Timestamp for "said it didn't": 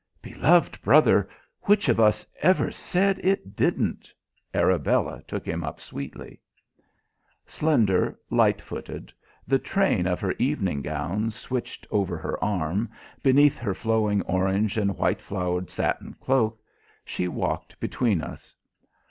2.71-4.11